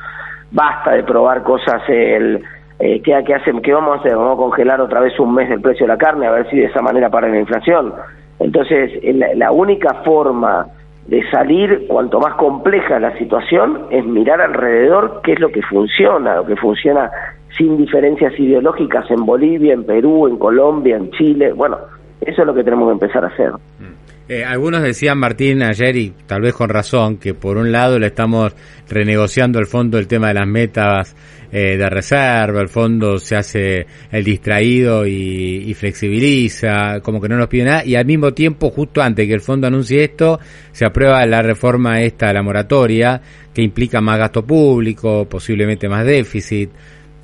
Basta 0.51 0.93
de 0.93 1.03
probar 1.03 1.43
cosas, 1.43 1.83
el, 1.89 2.45
eh, 2.79 3.01
¿qué, 3.03 3.23
qué, 3.27 3.35
hacen, 3.35 3.63
¿qué 3.63 3.73
vamos 3.73 3.97
a 3.97 4.01
hacer? 4.01 4.15
¿Vamos 4.15 4.35
a 4.35 4.43
congelar 4.43 4.81
otra 4.81 5.01
vez 5.01 5.19
un 5.19 5.35
mes 5.35 5.51
el 5.51 5.63
precio 5.63 5.87
de 5.87 5.93
la 5.93 5.99
carne 5.99 6.27
a 6.27 6.33
ver 6.33 6.49
si 6.51 6.57
de 6.57 6.67
esa 6.67 6.83
manera 6.83 7.09
para 7.09 7.29
la 7.29 7.39
inflación? 7.39 7.95
Entonces, 8.39 8.93
la 9.37 9.51
única 9.51 10.03
forma 10.05 10.67
de 11.07 11.23
salir, 11.31 11.87
cuanto 11.89 12.19
más 12.19 12.35
compleja 12.35 12.99
la 12.99 13.17
situación, 13.17 13.87
es 13.91 14.05
mirar 14.05 14.41
alrededor 14.41 15.21
qué 15.23 15.33
es 15.33 15.41
lo 15.41 15.51
que 15.51 15.63
funciona, 15.63 16.37
lo 16.37 16.47
que 16.47 16.57
funciona 16.57 17.11
sin 17.57 17.77
diferencias 17.77 18.39
ideológicas 18.39 19.11
en 19.11 19.25
Bolivia, 19.25 19.75
en 19.75 19.85
Perú, 19.85 20.27
en 20.27 20.39
Colombia, 20.39 20.97
en 20.97 21.11
Chile. 21.13 21.53
Bueno, 21.53 21.79
eso 22.21 22.43
es 22.43 22.47
lo 22.47 22.55
que 22.55 22.65
tenemos 22.65 22.89
que 22.89 22.93
empezar 23.05 23.25
a 23.25 23.29
hacer. 23.29 23.53
Mm. 23.53 24.05
Eh, 24.27 24.43
algunos 24.43 24.83
decían, 24.83 25.19
Martín, 25.19 25.63
ayer, 25.63 25.97
y 25.97 26.15
tal 26.27 26.41
vez 26.41 26.55
con 26.55 26.71
razón, 26.71 27.19
que 27.19 27.35
por 27.35 27.59
un 27.59 27.71
lado 27.71 27.99
le 27.99 28.07
estamos 28.07 28.55
renegociando 28.89 29.59
el 29.59 29.67
fondo 29.67 29.99
el 29.99 30.07
tema 30.07 30.29
de 30.29 30.35
las 30.35 30.47
metas 30.47 31.15
eh, 31.53 31.77
de 31.77 31.91
reserva, 31.91 32.63
el 32.63 32.71
fondo 32.71 33.19
se 33.19 33.37
hace 33.37 33.87
el 34.11 34.25
distraído 34.25 35.07
y, 35.07 35.65
y, 35.67 35.75
flexibiliza, 35.75 37.01
como 37.03 37.21
que 37.21 37.29
no 37.29 37.37
nos 37.37 37.49
pide 37.49 37.65
nada, 37.65 37.85
y 37.85 37.97
al 37.97 38.07
mismo 38.07 38.33
tiempo, 38.33 38.71
justo 38.71 39.03
antes 39.03 39.27
que 39.27 39.35
el 39.35 39.43
fondo 39.43 39.67
anuncie 39.67 40.03
esto, 40.03 40.41
se 40.73 40.87
aprueba 40.87 41.25
la 41.27 41.43
reforma 41.43 42.01
esta, 42.01 42.33
la 42.33 42.43
moratoria, 42.43 43.21
que 43.53 43.61
implica 43.61 44.01
más 44.01 44.19
gasto 44.19 44.43
público, 44.43 45.27
posiblemente 45.29 45.87
más 45.87 46.07
déficit 46.07 46.71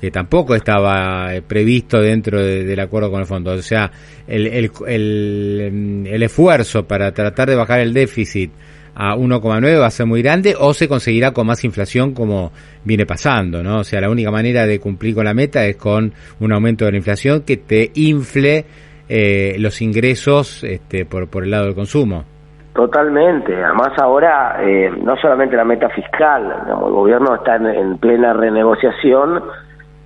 que 0.01 0.09
tampoco 0.09 0.55
estaba 0.55 1.35
eh, 1.35 1.43
previsto 1.43 2.01
dentro 2.01 2.41
del 2.41 2.79
acuerdo 2.79 3.11
con 3.11 3.19
el 3.19 3.27
fondo. 3.27 3.51
O 3.51 3.61
sea, 3.61 3.91
el, 4.27 4.47
el, 4.47 4.71
el, 4.87 6.07
el 6.07 6.23
esfuerzo 6.23 6.87
para 6.87 7.11
tratar 7.11 7.47
de 7.47 7.55
bajar 7.55 7.81
el 7.81 7.93
déficit 7.93 8.51
a 8.95 9.15
1,9 9.15 9.79
va 9.79 9.85
a 9.85 9.91
ser 9.91 10.07
muy 10.07 10.23
grande 10.23 10.55
o 10.59 10.73
se 10.73 10.87
conseguirá 10.87 11.31
con 11.31 11.45
más 11.45 11.63
inflación 11.63 12.13
como 12.13 12.51
viene 12.83 13.05
pasando, 13.05 13.63
¿no? 13.63 13.77
O 13.77 13.83
sea, 13.83 14.01
la 14.01 14.09
única 14.09 14.31
manera 14.31 14.65
de 14.65 14.79
cumplir 14.79 15.13
con 15.13 15.25
la 15.25 15.35
meta 15.35 15.65
es 15.65 15.77
con 15.77 16.11
un 16.39 16.51
aumento 16.51 16.85
de 16.85 16.91
la 16.91 16.97
inflación 16.97 17.43
que 17.43 17.57
te 17.57 17.91
infle 17.93 18.65
eh, 19.07 19.55
los 19.59 19.81
ingresos 19.81 20.63
este, 20.63 21.05
por, 21.05 21.29
por 21.29 21.43
el 21.43 21.51
lado 21.51 21.65
del 21.65 21.75
consumo. 21.75 22.25
Totalmente, 22.73 23.53
además 23.53 23.91
ahora 24.01 24.57
eh, 24.61 24.89
no 25.03 25.15
solamente 25.17 25.57
la 25.57 25.65
meta 25.65 25.89
fiscal, 25.89 26.63
el 26.67 26.91
gobierno 26.91 27.35
está 27.35 27.57
en 27.57 27.97
plena 27.97 28.33
renegociación 28.33 29.43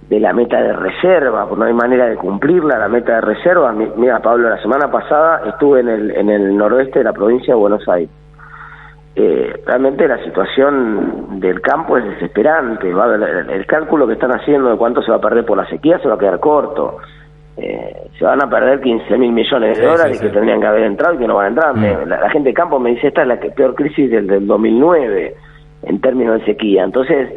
de 0.09 0.19
la 0.19 0.33
meta 0.33 0.61
de 0.61 0.73
reserva, 0.73 1.47
porque 1.47 1.59
no 1.61 1.65
hay 1.65 1.73
manera 1.73 2.05
de 2.07 2.15
cumplirla, 2.15 2.77
la 2.77 2.87
meta 2.87 3.15
de 3.15 3.21
reserva. 3.21 3.71
Mira, 3.71 4.19
Pablo, 4.19 4.49
la 4.49 4.61
semana 4.61 4.91
pasada 4.91 5.41
estuve 5.47 5.79
en 5.79 5.89
el, 5.89 6.11
en 6.11 6.29
el 6.29 6.55
noroeste 6.55 6.99
de 6.99 7.05
la 7.05 7.13
provincia 7.13 7.53
de 7.53 7.59
Buenos 7.59 7.87
Aires. 7.87 8.11
Eh, 9.17 9.61
realmente 9.65 10.05
la 10.09 10.21
situación 10.25 11.39
del 11.39 11.61
campo 11.61 11.97
es 11.97 12.03
desesperante. 12.03 12.89
el, 12.89 13.65
cálculo 13.65 14.05
que 14.05 14.13
están 14.13 14.31
haciendo 14.31 14.69
de 14.69 14.77
cuánto 14.77 15.01
se 15.01 15.09
va 15.09 15.17
a 15.17 15.21
perder 15.21 15.45
por 15.45 15.57
la 15.57 15.65
sequía 15.69 15.97
se 15.99 16.07
va 16.07 16.15
a 16.15 16.19
quedar 16.19 16.39
corto. 16.39 16.97
Eh, 17.57 18.09
se 18.19 18.25
van 18.25 18.43
a 18.43 18.49
perder 18.49 18.81
15 18.81 19.17
mil 19.17 19.31
millones 19.31 19.77
de 19.77 19.85
dólares 19.85 20.19
que 20.19 20.27
tendrían 20.27 20.59
que 20.59 20.67
haber 20.67 20.83
entrado 20.83 21.15
y 21.15 21.17
que 21.17 21.27
no 21.27 21.35
van 21.35 21.45
a 21.45 21.49
entrar. 21.49 21.75
Mm. 21.77 22.09
La, 22.09 22.29
gente 22.29 22.49
de 22.49 22.53
campo 22.53 22.77
me 22.77 22.89
dice, 22.89 23.07
esta 23.07 23.21
es 23.21 23.27
la 23.29 23.39
que, 23.39 23.51
peor 23.51 23.73
crisis 23.73 24.11
del, 24.11 24.27
del 24.27 24.45
2009 24.45 25.35
en 25.83 26.01
términos 26.01 26.39
de 26.39 26.45
sequía. 26.45 26.83
Entonces, 26.83 27.29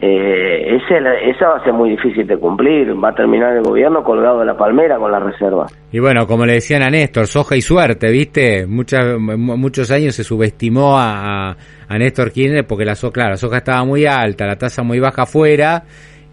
eh, 0.00 0.76
ese, 0.76 0.98
esa 1.30 1.48
va 1.48 1.56
a 1.56 1.64
ser 1.64 1.72
muy 1.72 1.90
difícil 1.90 2.26
de 2.26 2.36
cumplir. 2.36 2.92
Va 3.02 3.10
a 3.10 3.14
terminar 3.14 3.56
el 3.56 3.62
gobierno 3.62 4.02
colgado 4.02 4.40
de 4.40 4.46
la 4.46 4.56
palmera 4.56 4.98
con 4.98 5.12
la 5.12 5.20
reserva. 5.20 5.66
Y 5.92 6.00
bueno, 6.00 6.26
como 6.26 6.44
le 6.44 6.54
decían 6.54 6.82
a 6.82 6.90
Néstor, 6.90 7.26
soja 7.26 7.56
y 7.56 7.60
suerte, 7.60 8.10
¿viste? 8.10 8.66
Muchas, 8.66 9.18
muchos 9.18 9.90
años 9.90 10.14
se 10.14 10.24
subestimó 10.24 10.98
a, 10.98 11.56
a 11.88 11.98
Néstor 11.98 12.32
Kirchner 12.32 12.66
porque 12.66 12.84
la 12.84 12.94
soja, 12.94 13.12
claro, 13.12 13.30
la 13.30 13.36
soja 13.36 13.58
estaba 13.58 13.84
muy 13.84 14.04
alta, 14.06 14.46
la 14.46 14.56
tasa 14.56 14.82
muy 14.82 14.98
baja 14.98 15.22
afuera 15.22 15.84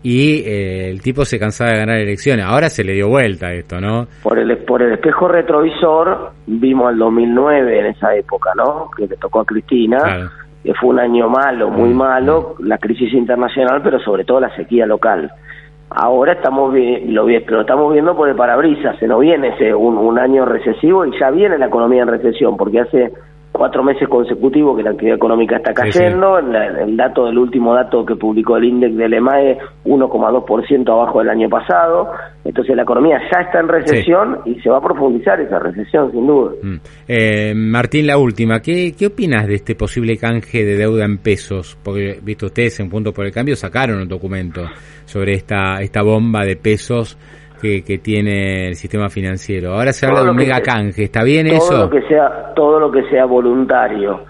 y 0.03 0.44
eh, 0.46 0.89
el 0.89 1.01
tipo 1.01 1.25
se 1.25 1.38
cansaba 1.38 1.72
de 1.72 1.77
ganar 1.77 1.98
elecciones. 1.98 2.46
Ahora 2.46 2.70
se 2.70 2.84
le 2.84 2.94
dio 2.94 3.08
vuelta 3.08 3.53
esto, 3.53 3.80
¿no? 3.80 4.08
Por 4.24 4.39
el, 4.39 4.58
por 4.60 4.82
el 4.82 4.94
espejo 4.94 5.27
retrovisor 5.27 6.32
vimos 6.48 6.91
el 6.91 6.98
2009 6.98 7.80
en 7.80 7.86
esa 7.88 8.15
época, 8.15 8.51
¿no? 8.56 8.89
Que 8.98 9.08
le 9.08 9.15
tocó 9.18 9.41
a 9.41 9.46
Cristina 9.46 10.32
que 10.63 10.74
fue 10.75 10.89
un 10.89 11.00
año 11.00 11.30
malo, 11.30 11.70
muy 11.70 11.89
mm. 11.89 11.98
malo, 11.98 12.56
la 12.60 12.77
crisis 12.77 13.13
internacional, 13.13 13.82
pero 13.84 14.00
sobre 14.00 14.24
todo 14.24 14.39
la 14.39 14.56
sequía 14.56 14.86
local. 14.86 15.32
Ahora 15.89 16.34
estamos 16.34 16.74
lo, 16.74 17.27
lo 17.27 17.62
estamos 17.62 17.91
viendo 17.91 18.15
por 18.15 18.30
el 18.30 18.36
parabrisas, 18.36 18.98
se 18.98 19.08
nos 19.08 19.20
viene 19.20 19.50
ese 19.50 19.74
un, 19.74 19.98
un 19.98 20.20
año 20.20 20.46
recesivo 20.46 21.06
y 21.06 21.20
ya 21.20 21.30
viene 21.32 21.58
la 21.58 21.65
economía 21.65 22.03
en 22.03 22.08
recesión, 22.08 22.56
porque 22.56 22.80
hace 22.80 23.12
cuatro 23.51 23.84
meses 23.84 24.08
consecutivos 24.08 24.77
que 24.77 24.84
la 24.84 24.91
actividad 24.91 25.17
económica 25.17 25.58
está 25.58 25.74
cayendo. 25.74 26.39
El, 26.39 26.96
dato 26.96 27.25
del 27.25 27.38
último 27.38 27.74
dato 27.74 28.05
que 28.05 28.15
publicó 28.15 28.58
el 28.58 28.65
índice 28.65 28.96
del 28.96 29.13
EMAE, 29.13 29.58
1,2% 29.86 30.89
abajo 30.91 31.20
del 31.20 31.29
año 31.29 31.50
pasado. 31.50 32.12
Entonces 32.43 32.75
la 32.75 32.84
economía 32.84 33.20
ya 33.31 33.41
está 33.41 33.60
en 33.60 33.67
recesión 33.67 34.39
y 34.46 34.60
se 34.62 34.70
va 34.70 34.77
a 34.77 34.81
profundizar 34.81 35.39
esa 35.41 35.60
recesión, 35.60 36.12
sin 36.12 36.25
duda. 36.25 36.51
Mm. 36.63 36.75
Eh, 37.08 37.53
Martín, 37.55 38.08
la 38.08 38.17
última. 38.17 38.62
¿Qué, 38.62 38.93
¿Qué 38.98 39.08
opinas 39.08 39.46
de 39.48 39.55
este 39.55 39.75
posible 39.75 40.17
canje 40.17 40.63
de 40.63 40.77
deuda 40.77 41.05
en 41.05 41.17
pesos? 41.17 41.77
Porque, 41.84 42.20
visto 42.24 42.48
ustedes, 42.48 42.79
en 42.79 42.89
Punto 42.89 43.12
por 43.13 43.25
el 43.25 43.31
Cambio 43.31 43.55
sacaron 43.55 44.01
un 44.01 44.08
documento 44.08 44.62
sobre 45.05 45.34
esta, 45.34 45.81
esta 45.81 46.01
bomba 46.01 46.46
de 46.46 46.55
pesos 46.55 47.17
que, 47.62 48.00
tiene 48.00 48.70
el 48.70 48.75
sistema 48.75 49.10
financiero. 49.10 49.74
Ahora 49.74 49.94
se 49.94 50.08
habla 50.08 50.24
de 50.24 50.32
un 50.32 50.36
mega 50.36 50.62
canje, 50.62 51.03
¿está 51.03 51.24
bien 51.24 51.48
todo 51.48 51.58
eso? 51.58 51.77
Lo 51.77 51.89
que 51.89 52.01
sea, 52.08 52.53
todo 52.56 52.80
lo 52.80 52.91
que 52.91 53.03
sea 53.10 53.25
voluntario 53.25 54.25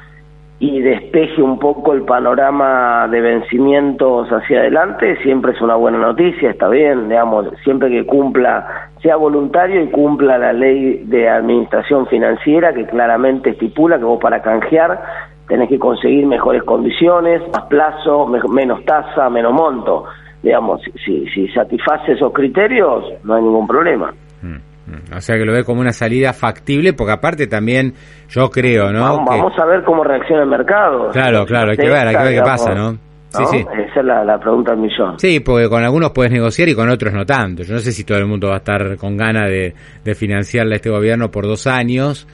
y 0.60 0.80
despeje 0.80 1.42
un 1.42 1.58
poco 1.58 1.94
el 1.94 2.04
panorama 2.04 3.08
de 3.10 3.20
vencimientos 3.20 4.28
hacia 4.30 4.60
adelante, 4.60 5.18
siempre 5.24 5.54
es 5.54 5.62
una 5.62 5.76
buena 5.76 5.98
noticia, 5.98 6.52
está 6.52 6.70
bien, 6.70 7.10
digamos, 7.10 7.48
siempre 7.64 7.90
que 7.90 8.06
cumpla, 8.06 8.90
sea 9.02 9.16
voluntario 9.16 9.82
y 9.82 9.90
cumpla 9.90 10.38
la 10.38 10.54
ley 10.54 11.04
de 11.06 11.28
administración 11.28 12.06
financiera 12.06 12.76
que 12.76 12.86
claramente 12.86 13.50
estipula 13.50 13.98
que 13.98 14.04
vos 14.04 14.20
para 14.22 14.44
canjear 14.44 15.02
tenés 15.48 15.68
que 15.68 15.80
conseguir 15.80 16.28
mejores 16.28 16.62
condiciones, 16.64 17.42
más 17.52 17.64
plazo, 17.64 18.28
menos 18.28 18.86
tasa, 18.86 19.32
menos 19.32 19.54
monto 19.54 20.06
digamos, 20.44 20.82
si, 21.06 21.26
si 21.28 21.48
satisface 21.50 22.14
esos 22.14 22.34
criterios, 22.34 23.06
no 23.24 23.36
hay 23.36 23.44
ningún 23.44 23.68
problema. 23.68 24.14
Mm, 24.42 24.56
mm. 24.56 25.16
O 25.16 25.22
sea 25.22 25.38
que 25.38 25.46
lo 25.46 25.54
ve 25.54 25.64
como 25.64 25.82
una 25.82 25.94
salida 25.94 26.34
factible, 26.34 26.94
porque 26.94 27.14
aparte 27.14 27.48
también 27.48 27.94
yo 28.30 28.50
creo, 28.50 28.92
¿no? 28.92 29.24
Vamos, 29.26 29.54
a 29.58 29.66
ver 29.66 29.84
cómo 29.84 30.04
reacciona 30.04 30.44
el 30.44 30.50
mercado. 30.50 31.10
Claro, 31.10 31.46
claro, 31.46 31.72
hay 31.72 31.78
que 31.78 31.90
ver, 31.90 32.08
hay 32.08 32.16
que 32.16 32.24
ver 32.24 32.36
qué 32.36 32.42
pasa, 32.42 32.74
¿no? 32.74 32.98
Sí, 33.30 33.46
sí. 33.46 33.58
Esa 33.60 34.02
es 34.02 34.06
la, 34.06 34.38
pregunta 34.40 34.72
del 34.72 34.82
millón. 34.82 35.18
Sí, 35.18 35.40
porque 35.40 35.70
con 35.70 35.82
algunos 35.82 36.12
puedes 36.12 36.34
negociar 36.34 36.68
y 36.68 36.76
con 36.76 36.90
otros 36.90 37.14
no 37.14 37.26
tanto. 37.26 37.64
Yo 37.64 37.76
no 37.76 37.80
sé 37.80 37.94
si 37.94 38.04
todo 38.04 38.18
el 38.18 38.26
mundo 38.26 38.50
va 38.50 38.56
a 38.56 38.58
estar 38.58 38.98
con 38.98 39.16
ganas 39.16 39.50
de, 39.50 39.74
de 40.04 40.16
financiarle 40.16 40.74
a 40.74 40.76
este 40.76 40.90
gobierno 40.90 41.32
por 41.32 41.46
dos 41.46 41.66
años 41.66 42.28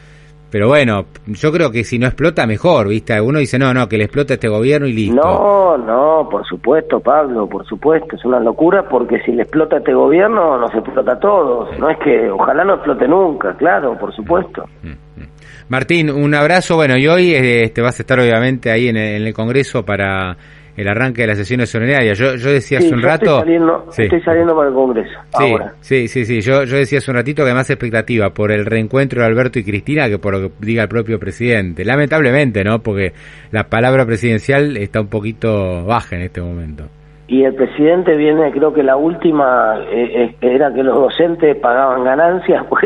pero 0.50 0.68
bueno, 0.70 1.06
yo 1.26 1.52
creo 1.52 1.72
que 1.72 1.84
si 1.84 2.00
no 2.00 2.08
explota, 2.08 2.48
mejor, 2.48 2.88
¿viste? 2.88 3.20
Uno 3.20 3.40
dice, 3.40 3.60
no, 3.60 3.74
no, 3.74 3.88
que 3.88 3.98
le 3.98 4.06
explota 4.06 4.36
este 4.36 4.48
gobierno 4.48 4.88
y 4.88 4.94
listo. 4.94 5.16
No, 5.16 5.78
no, 5.78 6.30
por 6.30 6.46
supuesto, 6.46 7.00
Pablo, 7.00 7.48
por 7.48 7.66
supuesto. 7.66 8.16
Es 8.16 8.24
una 8.24 8.40
locura 8.40 8.88
porque 8.90 9.20
si 9.26 9.34
le 9.34 9.44
explota 9.44 9.78
este 9.78 9.94
gobierno, 9.94 10.58
nos 10.58 10.74
explota 10.74 11.14
a 11.14 11.20
todos. 11.20 11.78
No 11.80 11.90
es 11.90 11.98
que, 12.00 12.30
ojalá 12.30 12.64
no 12.64 12.76
explote 12.76 13.08
nunca, 13.08 13.54
claro, 13.56 13.98
por 13.98 14.14
supuesto. 14.16 14.64
Mm, 14.84 15.22
mm. 15.22 15.28
Martín, 15.70 16.10
un 16.10 16.34
abrazo. 16.34 16.76
Bueno, 16.76 16.98
y 16.98 17.08
hoy 17.08 17.34
este, 17.34 17.82
vas 17.82 18.00
a 18.00 18.04
estar 18.04 18.20
obviamente 18.20 18.72
ahí 18.72 18.88
en 18.88 18.98
el, 18.98 19.34
Congreso 19.34 19.84
para 19.84 20.38
el 20.78 20.88
arranque 20.88 21.24
de 21.24 21.28
la 21.28 21.36
sesión 21.36 21.60
extraordinaria. 21.60 22.14
Yo, 22.14 22.36
yo 22.36 22.52
decía 22.52 22.78
hace 22.78 22.94
un 22.94 23.02
rato... 23.02 23.40
Estoy 23.40 23.40
saliendo, 23.40 23.86
estoy 23.90 24.22
saliendo 24.22 24.56
para 24.56 24.70
el 24.70 24.76
Congreso. 24.76 25.20
Sí, 25.38 25.56
sí, 25.82 26.08
sí, 26.08 26.26
sí. 26.26 26.42
Yo, 26.42 26.64
yo 26.64 26.78
decía 26.78 27.00
hace 27.00 27.12
un 27.12 27.18
ratito 27.18 27.44
que 27.44 27.54
más 27.54 27.70
expectativa 27.70 28.30
por 28.30 28.52
el 28.52 28.66
reencuentro 28.66 29.22
de 29.22 29.28
Alberto 29.28 29.58
y 29.60 29.64
Cristina 29.64 30.08
que 30.08 30.20
por 30.20 30.34
lo 30.34 30.48
que 30.48 30.56
diga 30.66 30.84
el 30.84 30.90
propio 30.90 31.20
presidente. 31.20 31.84
Lamentablemente, 31.84 32.64
¿no? 32.64 32.80
Porque 32.80 33.14
la 33.52 33.66
palabra 33.66 34.06
presidencial 34.06 34.78
está 34.78 35.02
un 35.02 35.08
poquito 35.08 35.84
baja 35.84 36.16
en 36.16 36.22
este 36.22 36.42
momento 36.42 36.88
y 37.28 37.44
el 37.44 37.54
presidente 37.56 38.16
viene, 38.16 38.52
creo 38.52 38.74
que 38.74 38.84
la 38.84 38.96
última 38.96 39.76
eh, 39.92 40.24
eh, 40.24 40.36
era 40.40 40.74
que 40.74 40.82
los 40.82 40.96
docentes 40.96 41.58
pagaban 41.58 42.06
ganancias, 42.06 42.64
pues, 42.70 42.86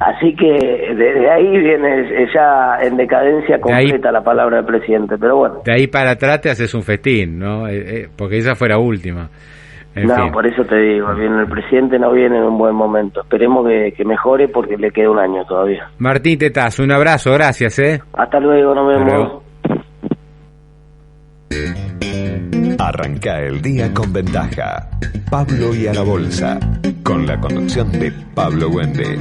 así 0.00 0.34
que 0.34 0.94
desde 0.96 1.30
ahí 1.30 1.58
viene 1.58 2.26
ya 2.34 2.78
en 2.80 2.96
decadencia 2.96 3.60
completa 3.60 4.10
la 4.10 4.22
palabra 4.22 4.56
del 4.56 4.64
presidente, 4.64 5.18
pero 5.18 5.36
bueno. 5.36 5.60
De 5.66 5.72
ahí 5.74 5.86
para 5.86 6.12
atrás 6.12 6.40
te 6.40 6.50
haces 6.50 6.72
un 6.74 6.82
festín, 6.82 7.38
¿no? 7.38 7.68
Eh, 7.68 8.08
porque 8.16 8.38
esa 8.38 8.54
fue 8.54 8.70
la 8.70 8.78
última. 8.78 9.28
no, 9.94 10.32
por 10.32 10.46
eso 10.46 10.64
te 10.64 10.76
digo, 10.76 11.14
viene 11.14 11.42
el 11.42 11.48
presidente 11.48 11.98
no 11.98 12.10
viene 12.12 12.38
en 12.38 12.44
un 12.44 12.56
buen 12.56 12.74
momento. 12.74 13.20
Esperemos 13.20 13.68
que, 13.68 13.92
que 13.94 14.04
mejore 14.06 14.48
porque 14.48 14.78
le 14.78 14.90
queda 14.90 15.10
un 15.10 15.18
año 15.18 15.44
todavía. 15.44 15.90
Martín 15.98 16.38
Tetas, 16.38 16.78
un 16.78 16.90
abrazo, 16.90 17.32
gracias, 17.34 17.78
¿eh? 17.80 18.00
Hasta 18.14 18.40
luego, 18.40 18.74
nos 18.74 18.88
vemos. 18.88 19.42
Arranca 22.82 23.40
el 23.40 23.62
día 23.62 23.94
con 23.94 24.12
ventaja. 24.12 24.90
Pablo 25.30 25.72
y 25.72 25.86
a 25.86 25.94
la 25.94 26.02
bolsa. 26.02 26.58
Con 27.04 27.24
la 27.28 27.40
conducción 27.40 27.92
de 27.92 28.10
Pablo 28.34 28.70
Wende. 28.70 29.20